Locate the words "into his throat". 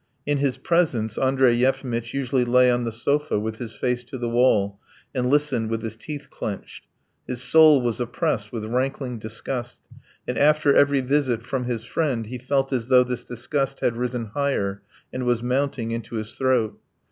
15.91-16.81